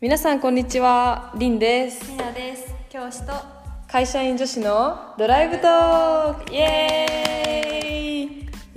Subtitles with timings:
[0.00, 2.08] 皆さんこんにちはりんです。
[2.08, 2.72] みなです。
[2.88, 3.32] 教師と
[3.88, 6.54] 会社員女子のドライブトーク。
[6.54, 7.06] イエ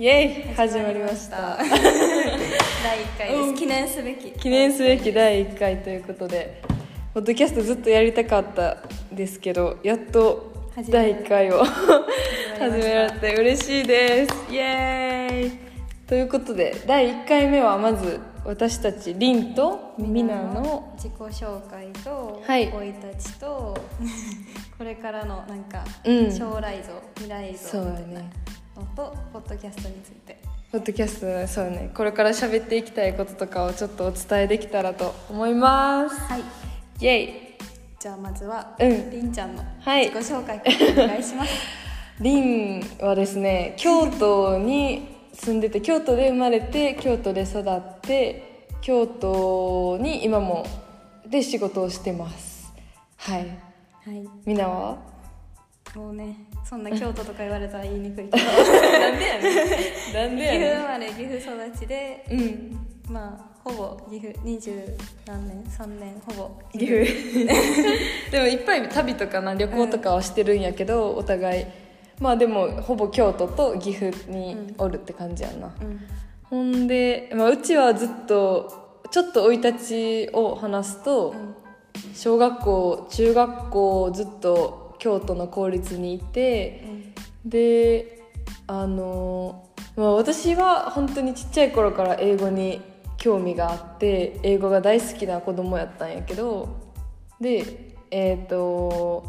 [0.00, 0.04] イ。
[0.04, 0.54] イエーイ。
[0.54, 1.58] 始まりました。
[1.62, 4.32] 第1回です、うん記念すべき。
[4.32, 6.60] 記念すべき第1回ということで
[7.14, 8.78] ポッドキャストずっとやりたかった
[9.12, 10.52] ですけどやっと
[10.88, 11.62] 第1回を
[12.58, 14.34] 始められて嬉しいです。
[14.50, 15.52] イエーイ。
[16.08, 22.66] ということで第1回目はまず私たちりんとみなの自己紹介とはい。
[22.70, 23.76] 生い立ちと
[24.78, 26.32] これからのなんかうん。
[26.32, 28.30] 将来像未来そうだ像みたいなね
[28.76, 30.38] のとポッドキャストについて。
[30.72, 31.90] ポッドキャストそうね。
[31.94, 36.16] これから喋っていきたいこととかをちょっとお伝えできたらと思います。
[36.20, 36.42] はい。
[37.00, 37.28] イエイ
[37.98, 39.10] じゃあまずは、うん。
[39.10, 40.64] りんちゃんのはい自己紹介か
[40.96, 41.52] らお願いします。
[42.20, 45.11] リンはですね京都に
[45.44, 50.64] 住んでて京都で生まれて京都で育って京都に今も
[51.26, 52.72] で仕事をしてます。
[53.16, 53.46] はい。
[54.04, 54.24] はい。
[54.44, 54.98] みなは？
[55.96, 56.36] もうね。
[56.64, 58.36] そんな京都とか言われたら言いにくいけど。
[58.38, 59.50] なんでやね
[60.12, 60.14] ん。
[60.14, 63.12] なんで岐阜や生まれ岐阜育ちでねんうん。
[63.12, 66.50] まあほぼ岐阜二十何年3年ほぼ。
[66.78, 67.04] 岐阜。
[68.30, 71.66] でもいっぱい旅とかな旅行とかはしてるんやけど、お互い
[72.22, 76.00] まあでもほぼ京都と岐阜におるって感じやな、うん。
[76.44, 81.54] ほんで、まあ、うちはずっとちょっと生い立ちを話すと、うん。
[82.14, 86.84] 小学校中学校ずっと京都の公立にいて
[87.44, 88.22] で
[88.66, 92.80] あの、まあ、私は本当にちっちゃい頃から英語に
[93.18, 96.68] 興味があって英語が大好きな子供やったんやけど
[97.40, 99.24] でえっ、と、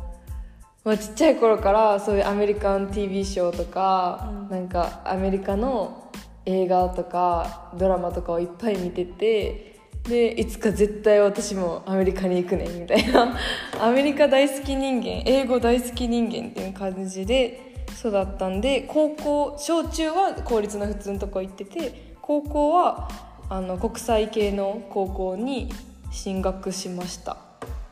[0.83, 4.49] まあ、ちっちゃい頃からそういうアメリカン TV ショーとか、うん。
[4.49, 6.11] なんかアメリカの
[6.45, 13.37] 映画とかドラマとかをいっぱい見ててでいつか絶対私もアメリカに行くねんみたいな。
[13.79, 23.09] アメリカ大好き人間英語大好き人間っていう感じで育ったんで高校小中は公立の普通のとこ行ってて高校は
[23.49, 25.71] あの国際系の高校に
[26.11, 27.37] 進学しました。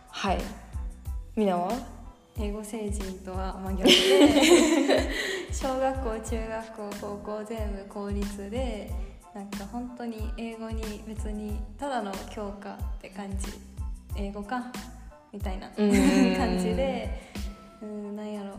[0.10, 0.40] はい。
[1.38, 2.01] みなは？
[2.40, 5.10] 英語成人とは真逆で
[5.52, 8.92] 小学校中学校高校全部公立で
[9.34, 13.48] なんか本当に英語に別にただの教科って感じ
[14.18, 14.72] 英語か
[15.32, 15.92] みたいなうん。
[16.36, 17.32] 感じで
[17.82, 18.56] うんなんやろ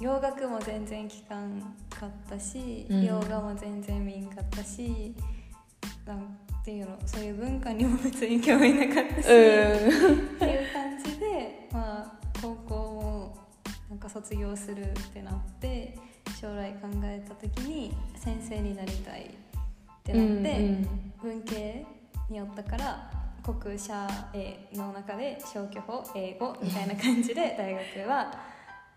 [0.00, 3.04] 洋楽も全然聞かんかったし、うん。
[3.04, 5.14] 洋画も全然見んかったし
[6.04, 10.18] なんていうのそういう文化にも別に興味なかったし、うん。
[10.36, 12.12] っていう感じで、まあ、
[12.42, 12.75] 高校も
[14.08, 15.96] 卒業するってなって
[16.40, 20.88] 将来考えた時に先生になりたいってなって、うん
[21.22, 21.84] 文系
[22.30, 23.10] によったから
[23.42, 28.32] 国社英の中で消去法英語みたいな感じで 大学は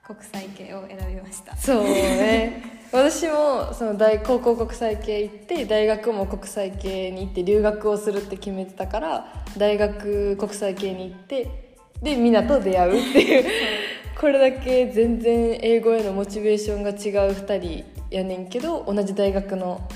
[0.04, 1.56] 国際系を選びました。
[1.56, 2.64] そうね。
[2.92, 13.46] 私もその大高校国際系行って大学も国際系に行って留学をするって決めてたから大学国際系に行ってでみんなと出会うっていう
[14.20, 16.94] これだけ全然英語へのモチベーションが違
[17.30, 19.88] う2人やねんけど同じ大学の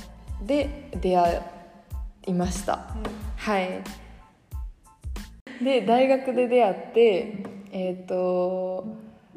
[0.41, 1.41] で出会
[2.27, 2.95] いました。
[3.35, 3.83] はい。
[5.61, 8.85] で大学で出会ってえっ、と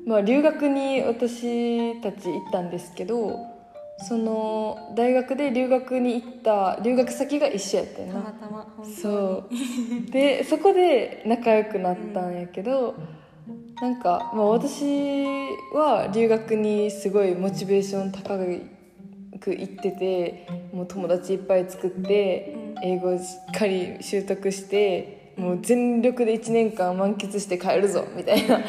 [0.07, 3.41] まあ留学に私たち行ったんですけど
[4.07, 8.15] その大学で留学に行った留学先が一緒やったよな。
[8.15, 10.11] たまたまそう。
[10.13, 12.95] でそこで仲良くなったんやけど、
[13.81, 14.85] なんか、まあ、私
[15.75, 18.39] は留学にすごいモチベーション高
[19.39, 28.61] く行っててもう友達いっぱい作って、英語をしっかり習得してもう全力で1年間満喫して帰るぞみたいな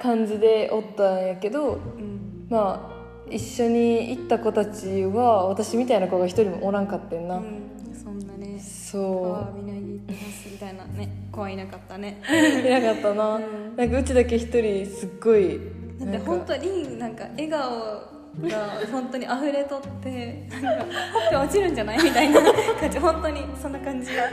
[0.00, 2.46] 感じでおったんやけどうん。
[2.48, 2.91] まあ
[3.32, 7.44] 一緒に行った子たちは私みたいな子が一人もおらんかったんな、うん、
[7.92, 9.56] そんなねそう。
[9.56, 12.20] みんな言ってますみたいなね子はいなかったね。
[12.28, 13.76] いなかったな、うん。
[13.76, 15.60] なんかうちだけ一人すっごい
[15.98, 20.88] だって本当になんか笑顔が本当に溢れとってなん
[21.30, 22.40] か落ちるんじゃないみたいな。
[22.80, 24.28] 感じ本当にそんな感じだっ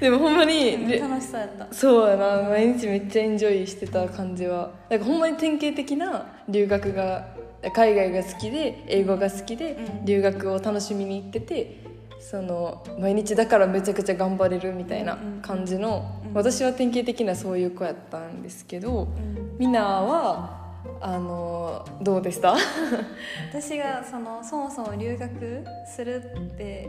[0.00, 1.74] でもほんまに楽しそうやった。
[1.74, 2.48] そうやな。
[2.48, 4.70] 毎日めっちゃエンジョイしてた感じは。
[4.88, 7.33] なんかほんまに典型的な留学が
[7.72, 10.04] 海外が好きで英語が好きでうん。
[10.04, 11.82] 留学を楽しみに行ってて
[12.20, 16.34] その毎日だからめちゃくちゃ頑張れるみたいな感じのうん。
[16.34, 19.56] 私は典型的なそういう子やったんですけどうん。
[19.58, 20.62] みんなは
[21.00, 22.54] あのどうでした？
[23.50, 26.88] 私がそのそもそも留学するって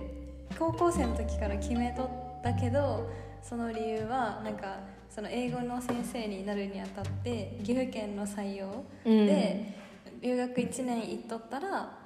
[0.57, 2.10] 高校生の時から決めとっ
[2.44, 3.10] たけど
[3.42, 4.78] その理由はなんか
[5.10, 8.68] その英語の先生になるにあたって岐阜県の採用
[9.06, 9.25] うん。
[9.25, 9.74] で、
[10.22, 12.00] 留学1年行っとったら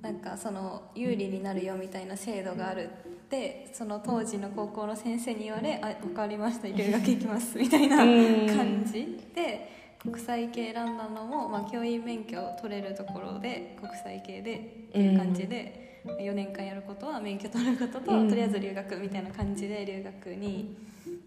[0.00, 2.88] なんかその有利になるよみたいな制度があるっ
[3.28, 18.28] てその当時の高校の先生に言われ「あ分かりました留学行きます」 みたいなうん感じで国際系選んだのも、まあ、教員免許を取れるところで国際系でっていう感じで、4年間やることは免許取ることと、うん。
[18.28, 20.76] とりあえず留学みたいな感じで留学に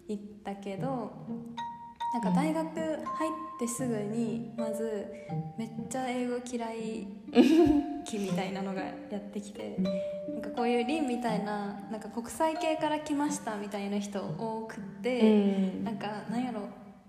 [0.09, 1.13] 行ったけど
[2.15, 5.05] なんか大学入ってすぐにまず
[5.57, 7.07] めっちゃ英語嫌い
[8.07, 9.75] 期みたいなのがやってきて
[10.31, 15.19] なんかこういうリンみたいななんか国際系から来ましたみたいな人多くって。
[15.19, 15.25] う
[15.81, 15.83] ん。
[15.83, 16.61] なんかなんやろ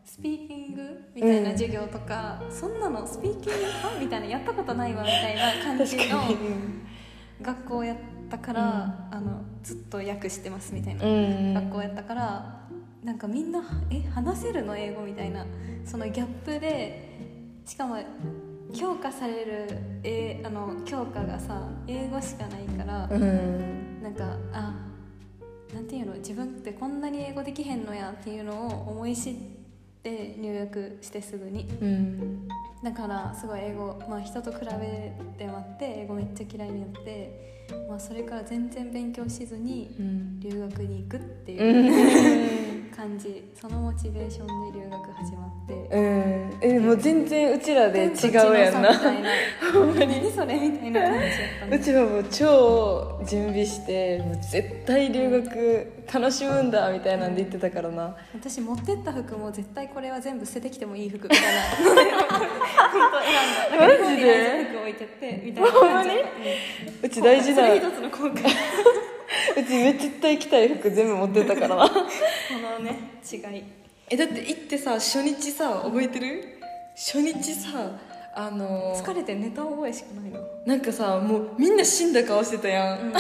[0.04, 6.20] スピーキングみたいな授業とか、そんなのスピーキングかみたいなやったことないわみたいな感じの
[7.42, 7.96] 学校やっ
[8.28, 11.54] たから、あのずっと訳してますみたいな、うん。
[11.54, 12.66] 学校やったから
[13.06, 14.76] なんかみんなえ話せるの？
[14.76, 15.46] 英語みたいな。
[15.84, 17.08] そのギャップで
[17.64, 17.98] しかも
[18.74, 24.02] 評価される、えあの教科がさ英語しかないから、うん。
[24.02, 24.74] なんかあ
[25.72, 26.14] なんていうの？
[26.14, 29.34] 自分ってこんなに英語できへんのやっていうのを思い知っ
[30.02, 31.68] て入学してすぐに。
[31.80, 32.48] うん。
[32.82, 40.40] だからすごい英語、まあ、人と比べてもって英語めっちゃ嫌いになって、まあ、それから全然勉強しずにうん。
[40.40, 41.56] 留学に行くってう。
[41.56, 45.74] いうん感じそのモチベーションで留学始まって。
[45.74, 46.58] うん。
[46.62, 49.12] えもう全然うちらで違うやん天と地の差みたな。
[49.12, 58.16] いな何それみたいな感じやったねうちはもう超準備してもう絶対留学楽しむんだみたいなんで言ってたからな。
[58.32, 61.60] 私持ってった服も絶対これは全部捨ててきてもいい服みたいな。
[61.76, 62.18] 本当選ん
[63.78, 66.18] だなんか日本にない服置いてってみたいな感じだっ
[67.02, 67.06] た。
[67.06, 68.42] うち大事なそれ一つの後悔
[69.56, 71.76] うちめっちゃ絶対着たい服全部持ってったから。
[71.76, 71.94] なこ
[72.78, 73.64] のね違い。
[74.10, 76.44] えだって行ってさ初日さ覚えてる？
[76.94, 77.90] 初日さ
[78.34, 80.40] あの疲れてネタ覚えしかないの。
[80.66, 83.08] なんかさもうみんな死んだ顔してたやん、うん。
[83.10, 83.18] うわ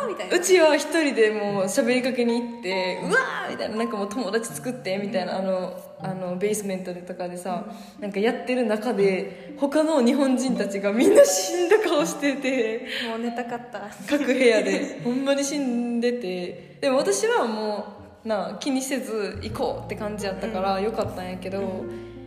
[0.00, 0.36] ーみたいな。
[0.36, 5.72] うちは一人でもう喋りかけに行ってうわーみたいななんかもう友達作ってみたいなあの
[6.04, 7.64] あのベースメントでとかでさ
[7.98, 13.88] なんかやってる中で他の日本人たちがみんな死んだ顔しててもう寝たかった。
[14.08, 17.84] 各部屋で ほんまに死んでてでも私はも
[18.24, 21.60] うなあ気にせず行こうって感じやったからよかったんやけど、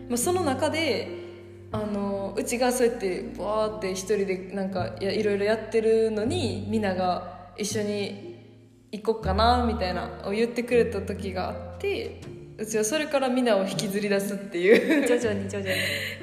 [0.10, 1.08] まあ、その中で
[1.72, 8.28] あのうちがそうやってわーって一人でなんかいやいろいろやってるのにみんなが一緒に
[8.92, 12.22] 行こうかなみたいなを言ってくれた時があって
[12.60, 15.76] うちはそれからみんなを引きずり出すっていう徐々に徐々に。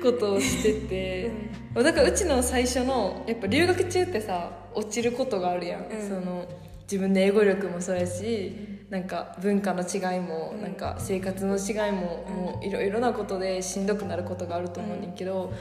[0.03, 1.31] ことをしてて、
[1.75, 6.09] だからうちの最初のやっぱ留学中ってさ落ちることがあるやん、うん。
[6.09, 6.47] その
[6.83, 8.53] 自分の英語力もそうやし
[8.91, 10.63] なんか文化の違いも、うん。
[10.63, 12.35] なんか生活の違いも、うん。
[12.35, 15.53] もういろいろなことでしんどくなることがあると思うねんけど、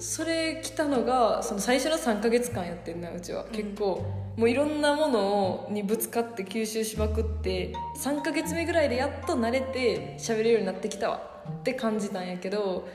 [0.00, 3.48] それ来たのがその最初の3ヶ月間やってんなうちは、ん。
[3.50, 4.04] 結構
[4.36, 11.30] もういろんなものにぶつかって吸収しまくって3ヶ月目ぐらいでやっと慣れて喋れるようになってきたわ。
[11.60, 12.88] って感じたんやけど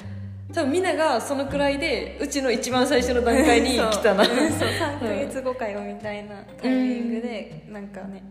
[0.53, 4.25] 多分みんながそのくらいでうちの一番最初の段階に来たな。
[4.25, 4.35] そう。
[4.35, 4.69] うんそう。
[4.69, 8.23] 3ヶ月後かよみたいなタイミングでなんかね。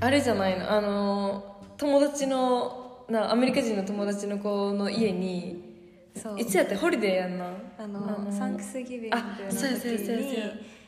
[0.00, 0.70] あれじゃないの。
[0.70, 1.44] あの
[1.76, 5.71] 友達のなアメリカ人の友達の子の家に
[6.14, 6.40] そう。
[6.40, 7.52] いつやってホリデーやんな。
[7.78, 10.82] あのあのサンクスギビングのあ時に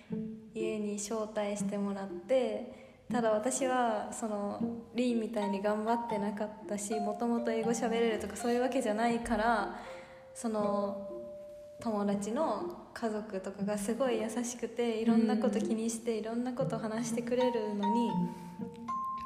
[0.54, 4.60] 家に招待してもらってただ私はその
[4.94, 9.80] リーみたいに頑張ってなかったしもともと英語喋れるとかそういうわけじゃないから
[10.32, 11.10] その
[11.80, 18.08] 友達の家族とかがすごい優しくていろんなこと気にしていろんなこと話してくれるのに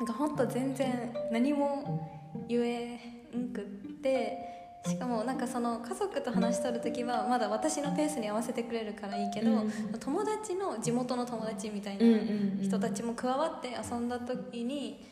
[0.01, 2.09] なんかほんと全然何も
[2.49, 2.97] 言え
[3.37, 3.65] んくっ
[4.03, 4.58] て
[4.89, 12.59] しかもなんかその家族と話しとる時はまだ私のペースに合わせてくれるからいいけど、うん友達の地元の友達みたいうんうんなうん。
[12.63, 15.05] 人たちも加わって遊んだ時に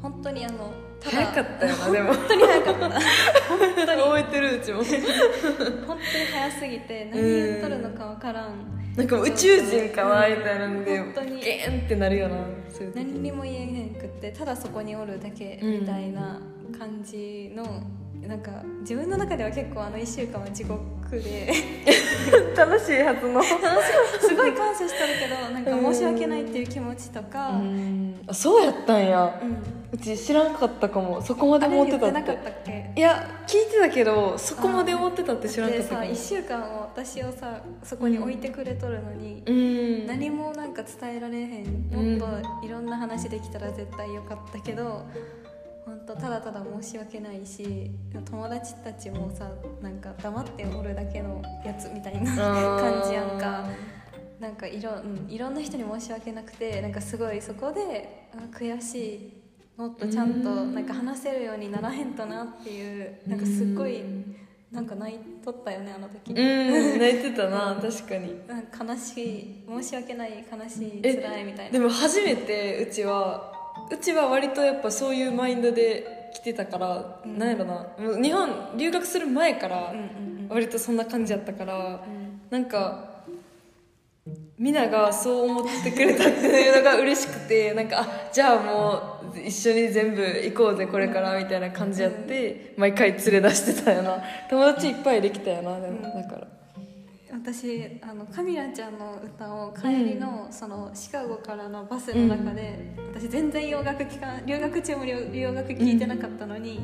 [0.00, 2.14] 本当にあのた早かったよなでも。
[2.14, 2.80] 本当に早かった。
[2.88, 4.02] 本当に。
[4.02, 4.78] 覚えてるうちも。
[4.84, 8.78] 本当に早すぎて何言っとるのかわからん。
[8.96, 11.40] なんかもう宇宙人かなみたいなので本当に。
[11.40, 12.36] ゲーンってなるよな
[12.94, 16.40] 何にも言えへんくってただそこにおるだけみたいな
[16.76, 17.64] 感じの、
[18.26, 21.52] なんか自分の中では結構あの1週間は地獄で。
[22.56, 23.42] 楽しいはずの。
[23.42, 27.60] すごい感謝しとるけどなんか申し訳ないっていう気持ちとか、
[28.32, 29.40] そうやったんや。
[29.42, 29.56] うん。
[29.90, 31.22] うち知らんかったかも。
[31.22, 32.92] そこまで思ってたって。
[32.94, 36.02] いや聞いてたけどそこまで思ってたって知らんかったかも。
[36.02, 40.06] 1週間を私をさそこに置いてくれとるのに、うん。
[40.06, 41.90] 何もなんか伝えられへん。
[41.90, 45.06] もっといろんな話できたら絶対よかったけど本
[46.08, 47.90] 当ただただ申し訳ないし
[48.30, 49.50] 友達たちもさ
[49.82, 53.68] なんか黙っておるだけのやつみたいな感じやんか。
[54.40, 59.32] なんかいろ,、うん、いろんな人に申し訳なくてなんかすごいそこであ悔しい。
[59.76, 64.02] もっとちゃんとなんか話せるようにならへんとなっていうなんかすっごい
[64.72, 66.30] なんか泣いとったよねあの時。
[66.30, 68.40] うん泣いてたな確かに。
[68.88, 71.72] 悲しい申し訳ない悲しいえ辛いみたいな。
[71.72, 73.57] でも初めてうちは
[73.90, 77.38] うちは割とやっぱそういうマインドで来てたから、うん。
[77.38, 77.74] なんやろな。
[77.98, 79.94] もう日本留学する前から
[80.48, 82.40] 割とそんな感じやったから、うん。
[82.50, 83.08] なんか
[84.58, 94.22] みんながそう思ってくれたっていうのが嬉しくてなんかあじゃあもう一緒に全部行こうぜこれからみたいな感じやって毎回連れ出してたよな。
[94.50, 96.57] 友達いっぱいできたよなでもだから
[97.32, 106.80] 私あのカミラちゃんの歌を帰りの,、そのシカゴからのバスの中で、私全然洋楽聴か留学中も洋洋楽聴いてなかったのに、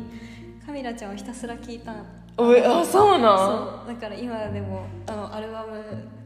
[0.66, 1.94] カミラちゃんをひたすら聴いた
[2.36, 3.38] おいあそうなん？
[3.38, 3.94] そう。
[3.94, 5.82] だから今でもあのアルバム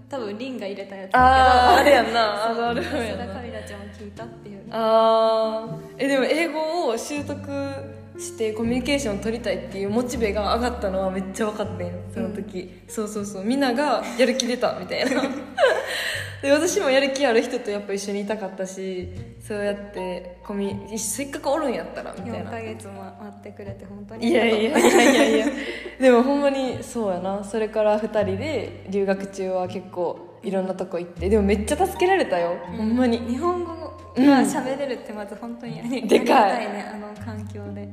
[0.08, 2.50] 多分リンが入れたやつだけどあーあれやんな。
[2.50, 3.24] あのあれひたやんな。
[3.24, 4.62] すらカミラちゃんを聴いたっていう。
[4.70, 5.94] あー。
[5.98, 7.38] えでも英語を習得
[8.18, 11.92] してコミュニケーションを取りたいっていうモチベが上がったのはめっちゃ分かってん。
[12.12, 13.44] その時、そうそうそう。
[13.44, 15.22] みんながやる気出たみたいな。
[16.42, 19.08] で私もやる気ある人とやっぱ一緒にいたかったし
[19.40, 25.46] そうやってコミせっかくおるんやったらみたい4なヶ月も待ってくれて本当にいやいやいやいやいや。
[26.00, 27.42] でもほんまにそうやな。
[27.42, 31.28] それから2人で留学中は結構いろんなとこ行って。
[31.28, 33.18] でもめっちゃ助けられたよ、ほんまに。
[33.18, 36.66] 日本語が喋れるってまず本当にありでかい。
[36.72, 37.88] ねあの環境で。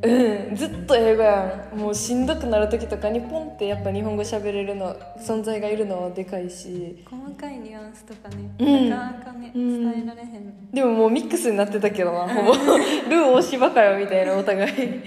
[0.50, 0.56] うん。
[0.56, 1.78] ずっと英語やん。
[1.78, 7.04] もうしんどくなる時とかにポンってやっぱ日本語喋れるの存在がいるのはでかいし。
[7.10, 8.90] 細かいニュアンスとかね、うん。
[8.90, 9.92] なかなかねうん。
[9.92, 12.54] 伝えられへん、でももうミックスになってたけどなほぼ。
[13.10, 15.04] ルー大芝かよみたいなお互い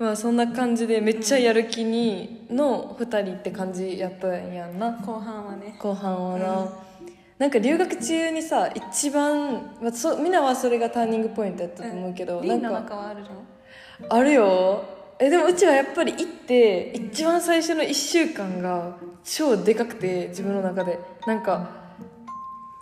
[0.00, 4.92] まあそんな感じでめっちゃやる気にの2人って感じやったんやんな。
[4.92, 5.76] 後半はね。
[5.78, 6.72] 後半はな、
[7.38, 13.28] なんか留学中にさ一番、まあ、そみんなはそれがターニングポイントやったと思うけど、リンのなんかあるの？
[14.08, 14.84] あるよ。
[15.18, 20.98] えでもうちはやっぱり行って一番最初の1週間が超でかくて自分の中で。
[21.26, 21.78] なんか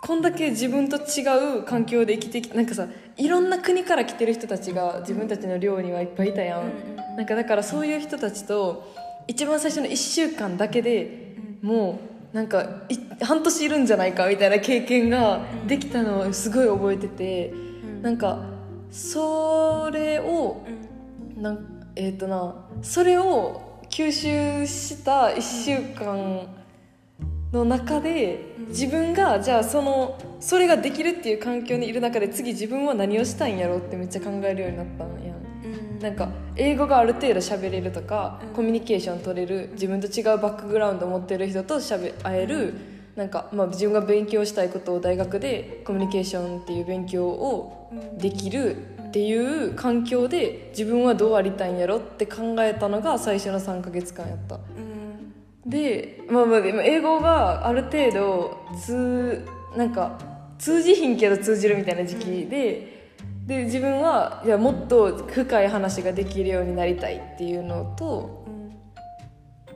[0.01, 2.87] こんだけ自分と違う環境で生きてきなんかさ
[3.19, 7.17] いろんな国から来てる人たちが自分たちの寮にはいっぱいいたやん、うんうん。
[7.17, 8.95] なんかだからそういう人たちと
[9.27, 11.99] 一番最初の1週間だけでも
[12.33, 18.01] うなんかい半年いるんじゃないかみたいな経験ができたのをすごい覚えてて、うん。
[18.01, 18.39] なんか
[18.89, 20.63] それを
[21.35, 21.43] うん。
[21.43, 26.47] なんえっ、となそれを吸収した1週間
[27.51, 28.67] の中でうん。
[28.69, 35.33] 自分がじゃあそのそれができるっていう環境にいる中で次自分は何をしたいんやろうってめっちゃ考えるようになったんや。
[35.33, 35.99] んうん。
[35.99, 38.53] なんか英語がある程度喋れるとか、うん。
[38.53, 42.75] コミュニケーション取れる自分と違うバックグラウンドを持ってる人としゃべ会える、
[43.15, 48.17] なんか、まあ、自分が勉強したいことを大学でコミュニケーションっていう勉強をうん。
[48.19, 54.55] できるっていう環境で自分はどうありたいんやろって考えたのが最初の3ヶ月間やった。
[54.55, 54.59] う
[54.95, 54.98] ん
[55.69, 59.45] で,、まあ、まあでも英語がある程度通
[59.77, 60.17] なんか
[60.57, 63.07] 通じひんけど通じるみたいな時期で,、
[63.45, 68.59] で自分はいやもっと深い話ができるようになりたいっていうのとうん。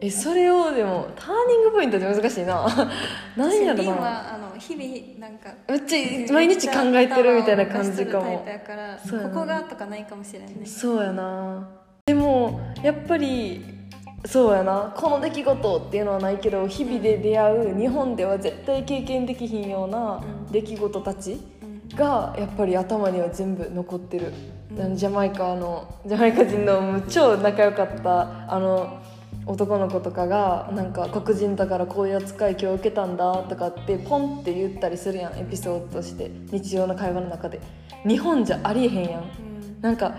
[0.01, 2.67] えそれをでもターニングポイントって難しいな。
[3.37, 3.91] 何やろな。
[3.91, 8.43] はあの日々なんかめっちゃ毎日考えてるみたいな感じかも。
[8.43, 11.69] ここがとかないかもしれんねそうやな。
[12.05, 13.82] でもやっぱり
[14.25, 14.93] そうやな。
[14.95, 20.51] この出来事っていうのはないけど日々で出会う日本では絶対経験できひんようなうん。
[20.51, 21.95] 出来事たちうん。
[21.95, 24.33] がやっぱり頭には全部残ってる、
[24.71, 24.81] うん。
[24.81, 29.01] あのジャマイカのジャマイカ人の超仲良かったあの
[29.45, 36.31] 男の子とかがなんか黒人だからこういう扱い今日受けたんだとかってポンって言ったりするやんエピソードとして。
[36.49, 37.59] 日常の会話の中で。
[38.07, 39.21] 日本じゃありえへんやん。
[39.21, 39.81] うん。
[39.81, 40.15] なんか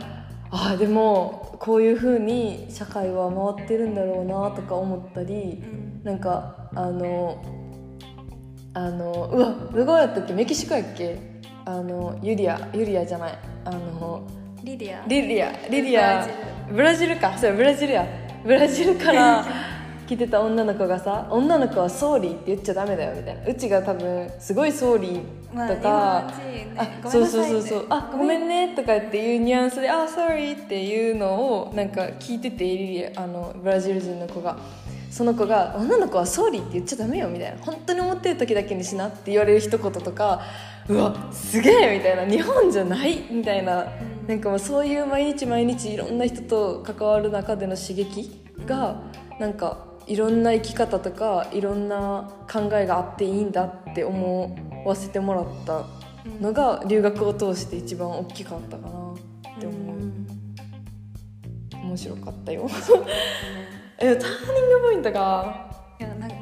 [0.56, 6.00] ああでもこういう風に社会は回ってるんだろうなとか思ったりうん。
[6.04, 7.42] なんかあの
[8.75, 10.32] あのうわどこやったっけ？
[10.32, 11.18] メキシコやっけ？
[11.64, 13.38] あのユリアユリアじゃない。
[13.64, 14.26] あの
[14.62, 15.06] リディア。
[15.08, 16.26] リリアリリア。
[16.70, 17.37] ブラジルか。
[17.38, 18.06] そうブラジルや。
[18.44, 19.44] ブラジルから
[20.06, 23.46] 来てた女の子がさ女の子は「Sorry」って言っちゃダメだよみたいな。
[23.46, 25.23] うちが多分すごい「Sorry」
[25.54, 27.87] まあとか、日本人ねあそうなさいうそそうそう。
[27.88, 28.49] あごめん。
[28.49, 34.56] ねとかっていうニュアンスで「あ sorry」っていうのをなんか聞いててリリアあのブラジル人の子が。
[35.11, 37.56] その子が「女の子は sorry」って言っちゃダメよみたいな。
[37.64, 40.40] 本当に思ってる時だけにしなって言われる一言とか
[40.88, 42.26] うわすげえみたいな。
[42.26, 43.87] 日本じゃないみたいな。
[44.26, 48.96] なんかそういう毎日毎日いろんな人と関わる中での刺激が
[49.38, 55.84] なんかいろんな生き方とかいろんな考えがあっていいんだって思わせてもらった
[56.40, 58.92] のが留学を通して一番大きかったかなっ
[59.61, 59.99] て思う、
[61.87, 62.68] 面白かったよ。
[63.99, 65.70] えターニングポイントが？
[66.00, 66.37] いやなんか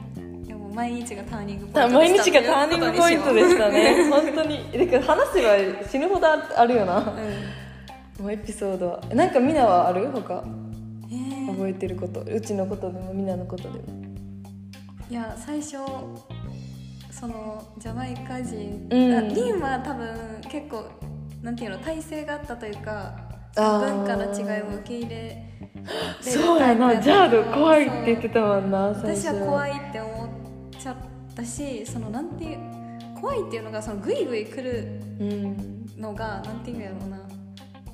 [0.46, 1.86] でも毎日がターニングポインた。
[1.88, 3.96] ト毎日がターニングポイントでしたね。
[4.08, 4.88] う本当に。
[4.90, 5.42] だから話せ
[5.82, 6.26] ば死ぬほど
[6.56, 7.04] あるよな、ん。
[7.04, 9.00] もうエピソードは。
[9.12, 10.08] なんかみなはある？
[10.10, 10.42] 他？
[10.42, 10.61] えー
[11.62, 13.84] 覚えてることうちのことでもみんなのことでも。
[15.08, 15.76] いや最初
[17.10, 19.14] そのジャマイカ人、うん。
[19.14, 20.84] あリンは多分結構
[21.40, 23.14] なんていうの体制があったというか
[23.54, 25.48] 文化の違いを受け入れ
[26.20, 27.00] そうやな。
[27.00, 30.28] ジャード怖いって言ってたたもんな私は怖いって思っ
[30.80, 30.96] ちゃっ
[31.36, 32.58] たしそのなんていう
[33.20, 35.86] 怖いっていうのがそのグイグイ来るうん。
[35.96, 37.18] のがなんていうんやろうな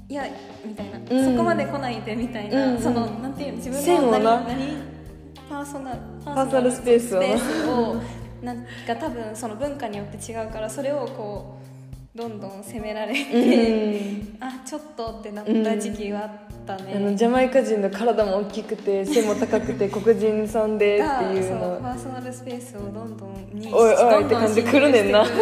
[0.09, 0.25] いや
[0.65, 1.25] みたいな、うん。
[1.33, 2.81] そこまで来ないでみたいな、うん。
[2.81, 3.57] そのなんていうの？
[3.57, 4.83] 自分の何何？
[5.49, 7.17] パーソナルパーソナルスペース
[7.69, 7.97] を。
[8.43, 11.59] なんか多分その文化によって違うからそれをこ
[12.15, 14.39] うどんどん責められうて、ん。
[14.41, 16.31] あちょっとってなった時期があっ
[16.65, 21.79] たね、あのジャマイカ人の体も大きくて背も高くて 黒人さんでってがいうの。
[21.83, 25.25] パーソナルスペースをどんどんにおいおいって感じで来るねんな。
[25.25, 25.33] って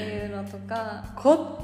[0.00, 1.04] いうのとか。
[1.16, 1.55] こ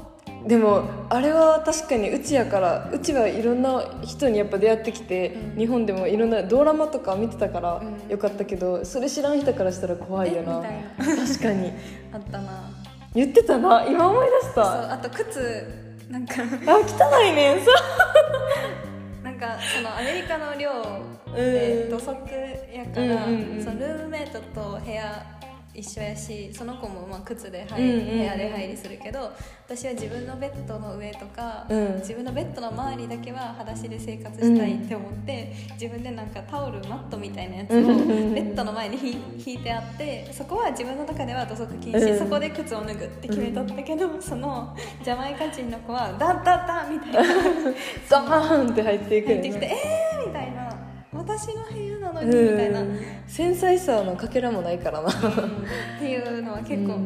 [0.47, 5.59] でもあれは確かにうちやからうちはいろんな人にやっぱ出会ってきて、うん。
[5.59, 8.09] 日本でもいろんなドラマとか見てたからうん。
[8.09, 10.61] よかったけど、それ知らん人からしたら怖いよな。
[10.97, 11.71] 確かに。
[12.11, 12.69] あったな。
[13.15, 13.85] 言ってたな？
[13.87, 14.93] 今思い出しそうた。
[14.93, 15.65] あと靴
[16.09, 16.35] なんか。
[16.41, 17.59] あ汚いねん。
[17.63, 17.71] さ
[19.23, 20.71] なんかそのアメリカの寮
[21.27, 21.35] うん。
[21.35, 22.07] で土足
[22.73, 23.63] やから、うんうんうん。
[23.63, 25.25] そのルームメイトと部屋
[25.73, 28.17] 一緒やしその子もまあ靴で入、うんうんうん。
[28.19, 29.31] 部屋で入りするけど
[29.65, 31.95] 私は自分のベッドの上とか、うん。
[31.95, 42.19] 自分のベッドの周りだけは裸足で生活したいって思って、自分でなんかタオルマットみたいなやつをうんうんうんベッドの前にひ引いてあってそこは自分の中では土足禁止、うん。
[42.19, 47.23] そこで靴を脱ぐって決めとったけど、そのジャマイカ人の子はダッダッダッみたいな。
[48.07, 49.41] ザーンって入っていくよね。
[49.41, 50.12] 入ってきて「えー!」みたいな「私の
[52.25, 53.01] 部屋なのに」うん。
[53.01, 55.11] みたいな、っ繊細さのかけらもないからな。
[55.99, 56.99] ていうのは結構、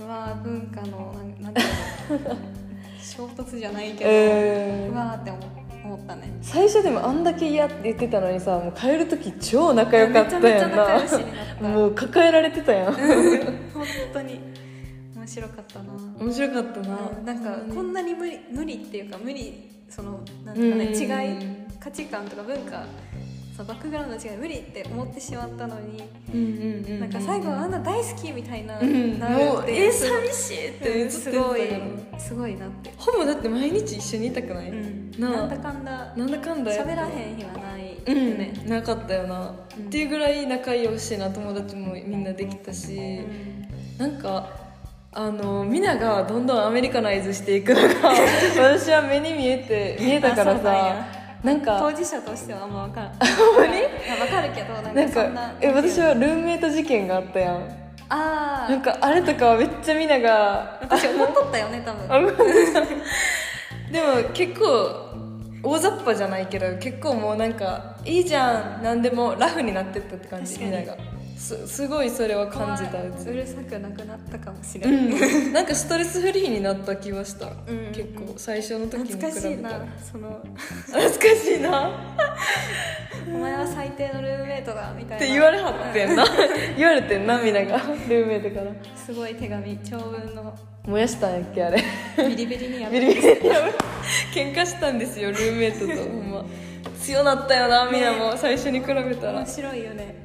[0.00, 1.64] うわー文化のなんなんてい
[2.16, 2.36] うの
[3.00, 5.40] 衝突じゃないけど、えーうわーって思
[5.84, 6.32] 思ったね。
[6.40, 11.68] 最初でもあんだけ嫌って言ってたのにさもう帰る時超仲良かったやんな。
[11.68, 12.92] もう抱えられてたやん。
[12.92, 14.40] 本当に。
[15.16, 16.98] 面白かったな、面白かったな。
[17.18, 17.24] うん。
[17.24, 20.94] なんかこんなに無理無理っていうか無理そのなんていうかね、うん。
[20.94, 21.46] 違い
[21.78, 22.84] 価値観とか文化
[23.64, 29.18] バックグラウンドの違い無理って思ってしまったのにうんうんうんなんか最後あんな大好きみたいな、うん。
[29.18, 31.60] なるってえ寂しいってすごい
[32.18, 37.92] すごいなって、ほぼだって毎日一緒にいたくない、うん、なんだかんだなんだかんだ喋らへん日はない。
[37.92, 39.86] ようん、ね、なかったよな、うん。
[39.86, 43.20] っていうぐらい仲良しな友達もみんなできたし、
[43.98, 44.48] なんか
[45.12, 48.10] あのミナがどんどんアメリカナイズしていくのが
[48.56, 50.72] 私は目に見えて見えたからさ。
[50.72, 57.54] やなんか当事者としてはあんま分からんほ んまに分かるけどなんなんかかそんなえ私はルームメイト事件があったやん。
[58.08, 62.36] ああなんかあれとかはめっちゃミナが私思っとったよね多分。
[63.90, 65.12] でも結構
[65.62, 68.82] 大雑把じゃないけど結構もうなんかいいじゃん。
[68.82, 70.94] 何でもラフになってったって感じみんなが
[71.42, 73.02] すすごいそれは感じた。
[73.02, 75.50] うるさくなくなったかもしれうない、ん。
[75.52, 79.70] なんかストレスフリーになった気はした、うん結構最初の時に比べ懐かしいな
[80.12, 80.40] その。
[80.86, 81.90] 懐かしいな。
[83.26, 85.16] お前は最低のルームメイトだみたいな。
[85.16, 86.24] って言われはってんな。
[86.78, 87.76] 言われてんなみんなが。
[87.76, 88.66] ルームメイトから。
[88.94, 90.54] すごい手紙長文の。
[90.86, 91.82] 燃やしたんやっけあれ。
[92.18, 93.72] ビリビリにやっビリビリやばい
[94.32, 95.86] 喧嘩したんですよルームメイトと。
[95.86, 96.44] ほんま。
[97.00, 98.36] 強なったよなみんなも。
[98.36, 99.32] 最初に比べたら。
[99.40, 100.22] 面白いよね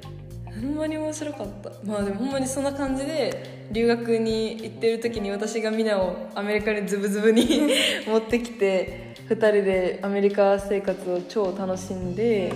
[0.62, 1.72] ほんまに面白かった。
[1.84, 7.46] まあでもほんまにそんな感じで留学に行ってる時に私がみんなをアメリカにズブズブに
[8.08, 12.52] 持ってきて2人でアメリカ生活を超楽しんで、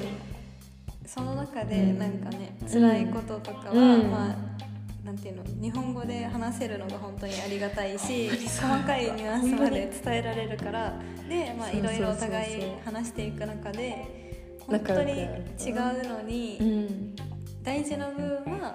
[1.06, 2.00] その中でうん。
[2.00, 4.10] なんかね辛いこととかは、うん。
[4.10, 4.52] まあ
[5.06, 10.94] なんていうの日本語で話せるのが本当にありがたいし細かいニュアンスまで伝えられるから
[11.28, 14.06] で、まあ、いろいろお互い話していく中で
[14.60, 17.31] 本当に違うのに、うん
[17.64, 18.74] 大事な部分は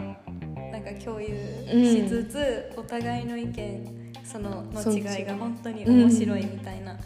[0.73, 1.29] なんか共有
[1.73, 6.97] うんしつつ、お互いの意見そのの違いが本当に面白いみたいな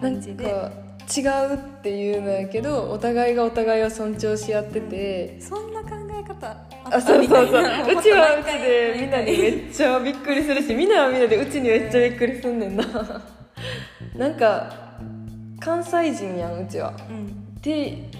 [0.00, 0.72] 感じで、か
[1.16, 1.20] 違
[1.52, 7.62] うっていうのやけどお互いがお互いを尊重し合ってて、そんな考え方ああそうそうそう。
[7.98, 12.84] うちはうちでみんなにめっちゃびっくりするしみんなはみんなでうちにめっちゃびっくりすんねんな。
[14.16, 14.72] なんか
[15.60, 16.92] 関西人やんうちは。
[17.08, 17.60] うん。
[17.60, 18.10] で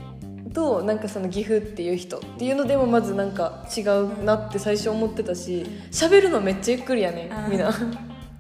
[0.54, 7.70] となんかその岐阜っていう人っていうのでもまずなんか違うなって最初思ってたし喋るのめっちゃゆっくりやねみんな。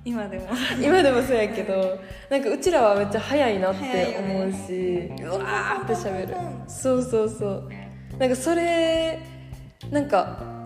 [0.06, 0.46] 今でも。
[0.80, 1.98] 今でもそうやけど
[2.30, 6.36] なんかうちらはめっちゃ早いなって思うし、うわーって喋る。
[6.68, 7.68] そうそうそう。
[8.18, 9.18] なんかそれ
[9.90, 10.63] なんか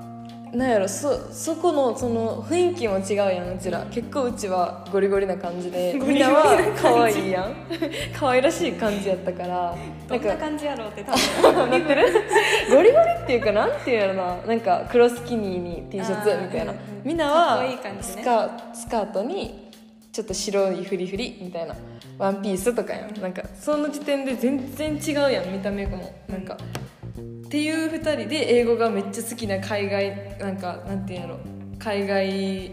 [0.52, 3.84] なんやろそそこのその雰囲気も違うやんうちら。
[3.90, 5.94] 結構うちはゴリゴリな感じで。
[6.00, 7.54] みんなは可愛いやん。
[8.18, 9.74] 可愛らしい感じやったから。
[10.08, 11.12] どんな感じやろうって多
[11.52, 11.70] 分。
[11.70, 12.06] なってる？
[12.70, 14.37] ゴリゴリっていうかなんていうやろな。
[14.46, 16.72] なんか黒スキニーに T シャツみたいな。
[16.72, 18.02] うんうんみんなはかっこいい感じね。
[18.02, 19.70] スカスカートに
[20.12, 21.74] ちょっと白いフリフリみたいな。
[22.18, 23.20] ワンピースとかやん。
[23.20, 26.12] なんかその時点で全然違うやん見た目も。
[26.28, 26.56] なんか
[27.48, 31.38] っていう2人で英語がめっちゃ好きな海外なんかなんていうんやろ。
[31.78, 32.72] 海外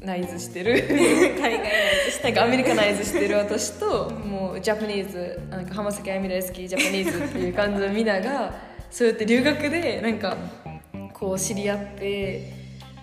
[0.00, 0.82] ナイズしてる。
[1.38, 1.64] 海外の
[2.24, 8.52] なんかアメリカナイズしてる私ともうジャパニーズなんか浜崎あゆみ大好きジャパニーズっていう感じのみんなが
[8.90, 10.36] そうやって留学でなんか
[11.14, 12.52] こう知り合って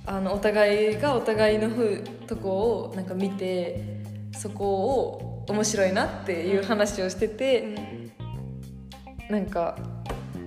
[0.06, 4.04] あのお互いがお互いのふとこをなんか見て
[4.38, 7.76] そこを面白いなっていう話をしてて、
[9.30, 9.78] なんか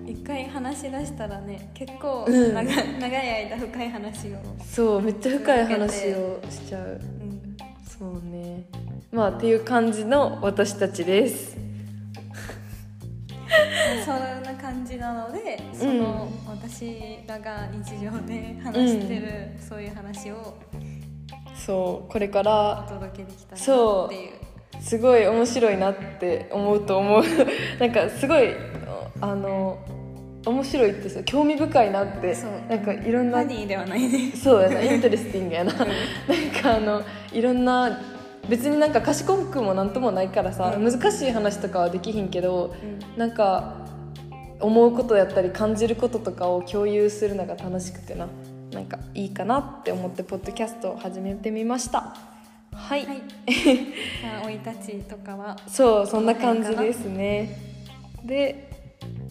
[0.06, 2.54] 一回話し出したらね結構うん。
[2.54, 7.00] 長,、長い間深い話を、そうめっちゃ深い話をしちゃう。
[7.20, 8.64] うん、そうね。
[9.10, 11.56] まあっていう感じの私たちです。
[14.04, 20.56] そんな感じなのでその、私らが日常で話してる、そういう話を
[21.56, 24.46] そうこれかおら届けできたらっていう。
[24.80, 27.22] すごい面白いなって思うと思う。
[27.80, 28.50] なんかすごい
[29.20, 29.78] あの
[30.46, 32.36] 面白いってさ興味深いなって
[32.68, 34.30] なんかいろんなファニーではないね。
[34.32, 35.86] そうやなインテレスティングやななん
[36.62, 38.00] かあのいろんな
[38.48, 40.84] 別になんか賢くもなんともないからさ、うん。
[40.84, 43.18] 難しい話とかはできひんけどうん。
[43.18, 43.86] なんか
[44.60, 48.28] 思うことやったり感じることとかを共有するのが楽しくてな。
[48.72, 52.14] なんかいいかなって思ってポッドキャストを始めてみました。
[52.72, 53.18] はい、はい。
[54.22, 57.58] まあ生い立ちとかはそうそんな感じですね。
[58.24, 58.70] で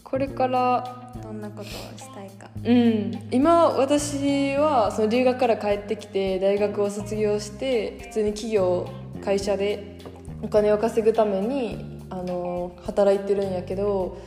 [0.02, 1.05] これからど
[1.36, 1.64] んなことを
[1.98, 2.50] したいか。
[2.64, 3.28] うん。
[3.30, 8.90] 今私はその留学から帰ってきて大学を卒業して普通に企業
[9.24, 9.98] 会社で
[10.42, 14.18] お金を稼ぐためにあの働いてるんやけど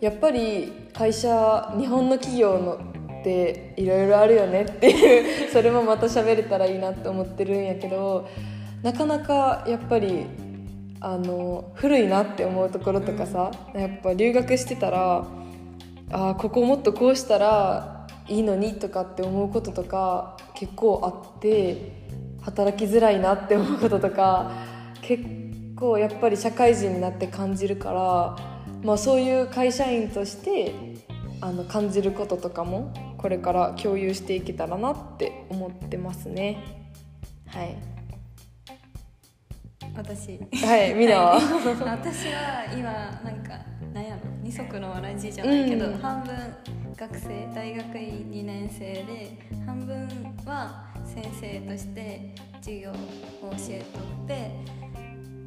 [0.00, 8.26] やっぱり会社日本の企業のっていろいろあるよねっていう それもまた喋れたらいいなって思ってるんやけど
[8.82, 10.24] なかなかやっぱり
[11.00, 15.26] あの古いなって思うところとかさ、やっぱ留学してたら
[16.10, 21.92] あここもっとこうしたらいいのにとかって思うこととか結構あって
[22.42, 24.52] 働きづらいなって思うこととか
[25.02, 25.24] 結
[25.76, 28.36] 構やっぱり社会人になって感じるから、
[28.82, 30.74] まあ、そういう会社員として
[31.40, 36.80] あの感じることとかもこれから共有していけたらなって思ってますね。
[37.46, 37.76] はい、
[39.94, 40.38] 私。
[40.64, 41.34] はい、みんなは、
[41.86, 42.90] 私は今
[43.24, 43.58] なんか
[43.92, 45.98] なんやろ二足のわらじじゃないけど、うん。
[45.98, 46.34] 半分
[46.96, 50.06] 学生大学院2年生で半分
[50.44, 54.50] は先生として授業を教えとって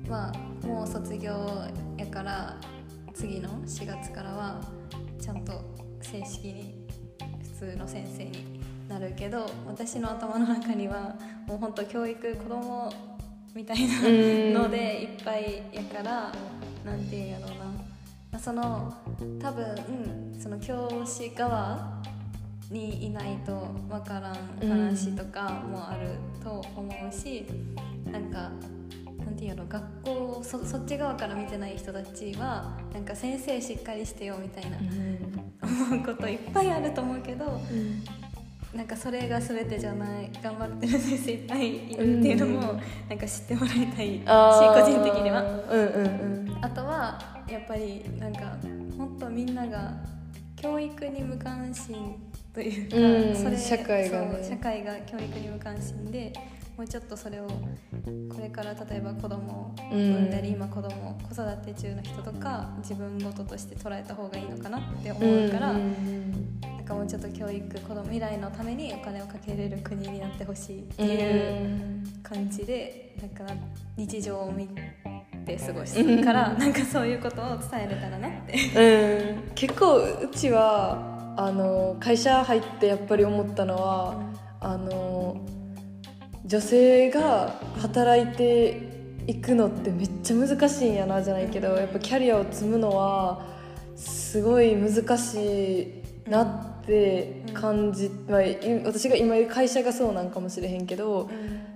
[0.10, 1.32] まあもう卒業
[1.98, 2.58] やから
[3.14, 4.62] 次の4月からは
[5.22, 5.54] ちゃんと
[6.02, 6.88] 正式に
[7.60, 11.16] 普通の先生になるけど私の頭の中には
[11.48, 12.92] もう本当教育子供
[13.54, 14.54] みたいなうん。
[14.54, 16.32] のでいっぱいやから
[16.86, 17.56] なんていうんやろうな。
[17.56, 18.94] まあその
[19.42, 19.64] 多分、
[20.34, 22.02] うん、その教師側
[22.72, 27.46] にいないとわからん話とかもあると思うし、
[28.12, 28.50] なんか
[29.24, 34.78] なんていうの学校そそっち側から見てない人たちはなんか先生しっかりしてよみたいな
[35.62, 37.62] 思うこといっぱいあると思うけど
[38.74, 42.82] なんかそれが全てじゃない頑張ってる先生いっぱいいるっていうのも、うん。
[43.08, 44.32] なんか知ってもらいたいし個
[44.82, 45.44] 人的には。
[45.70, 46.58] うんうんうん。
[46.60, 48.58] あとはやっぱりなんか
[48.98, 49.94] 本当みんなが
[50.56, 52.16] 教育に無関心
[52.54, 54.48] というか、うんそれ社会がね。
[54.50, 56.34] 社会が教育に無関心で
[56.76, 73.54] もうちょっとそれをこれから例えば子供を産んだり、今子供子育て中の人とか自分事として捉えた方がいいのかなって思うから、うんうんなんかもうちょっと教育子供未来のためにお金をかけれる国になってほしいってうんいう感じでなんか
[73.96, 74.68] 日常を見
[75.46, 79.38] て過ごすからなんかそういうことを伝えれたらなって。
[79.38, 79.52] うん。
[79.56, 84.22] 結構うちはあの会社入ってやっぱり思ったのは、
[84.60, 85.40] あの
[86.44, 88.82] 女性が働いて
[89.26, 93.46] 行くのってめっちゃ難しいんやなじゃないけどやっぱキャリアを積むのは
[93.96, 101.30] すごい難しいなって感じ、まあ、い私が今いる会社がそうなんかもしれへんけど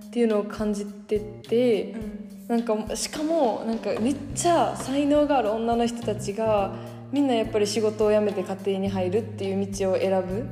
[0.06, 1.94] っていうのを感じてて
[2.48, 6.74] なんかしかもなんかめっちゃ才能がある女の人たちが
[7.12, 10.46] みんなやっぱり仕事を辞めて家庭に入るっていう道を選ぶ。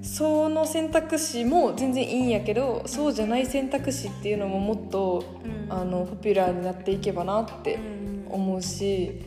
[0.00, 5.58] その選択肢も全然いいんやけどそうじゃない選択肢っていうのももっと、うん。
[5.70, 7.78] あのポピュラーになっていけばなって
[8.28, 9.20] 思うし、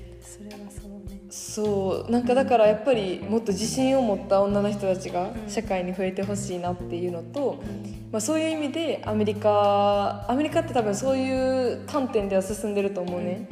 [1.32, 7.64] そうなんかだからやっぱりもっと自信を持った女の人たちがうん社会に増えてほしいなっていうのと、
[8.12, 13.48] まあ、そういう意味でアメリカアメリカって多分そういう観点では進んでると思うね。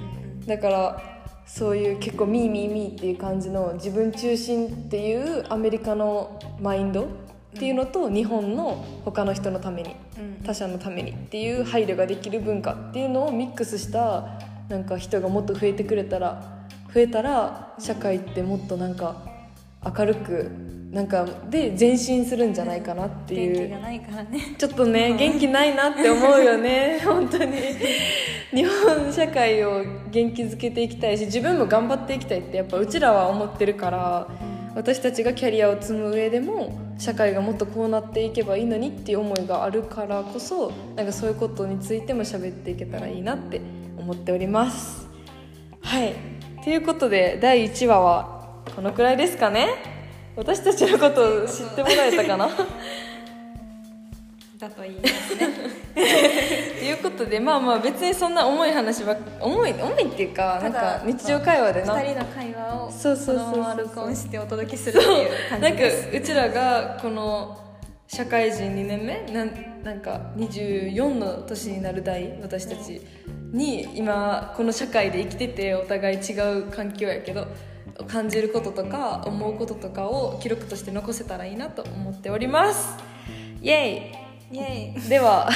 [0.45, 1.01] だから
[1.45, 7.07] そういう結構ミーミーミーっていう感じの自分中心っていうアメリカのマインドっ
[7.57, 9.95] ていうのと日本の他の人のために
[10.45, 14.37] 他者のためにっていう配慮ができる文化っていうのをミックスした
[14.67, 16.58] なんか人がもっと増えてくれたら
[16.93, 19.15] 増えたら社会ってもっとなんか
[19.85, 20.51] 明るく
[20.91, 23.53] なんかで前進するんじゃないかなっていう。
[23.53, 24.55] 元気がないからね。
[24.57, 26.99] ちょっとね元気ないなって思うよね。
[27.05, 27.51] 本当に。
[28.51, 34.27] 日本社会を元気づけていきたいし自分も頑張っていきたいってやっぱうちらは思ってるから
[34.73, 43.61] 私たちがキャリアを積む上でも社会がもっとこうなっていけばいいのにっていう思いがあるからこそなんかそういうことについても喋っていけたらいいなって
[43.97, 45.07] 思っております。
[45.81, 46.28] はい
[46.63, 49.69] ということで第1話はこのくらいですかね。
[50.35, 52.49] 私たちのことを知ってもらえたかな？
[54.59, 55.47] だといいですね。
[56.79, 61.95] ということでまあまあ別にそんな重い話は重い重いっていうかなんか日常会話でな。
[61.95, 66.17] 2人の会話をそうそうそうそ録音してお届けするっていう感なんかじです。
[66.17, 66.21] う。
[66.21, 67.57] ちらがこの
[68.07, 69.33] 社会人2年目？
[69.33, 73.01] なんなんか24の年になる代私たち
[73.51, 77.47] に今この社会で生きててお互い違う環境やけど
[78.07, 82.97] 感じることとか思うこととかを記録として残せたらいいなと思っております。
[83.61, 84.11] イエ
[84.51, 85.49] イエイイでは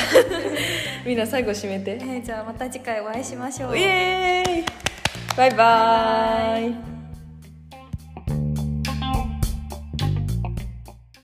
[1.06, 1.92] みんな最後締めて。
[2.02, 3.78] えーじゃあまた次回お会いしましょう。
[3.78, 4.66] イエーイ。
[5.36, 6.93] バイバイ